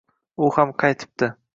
[0.45, 1.33] U ham qaytibdi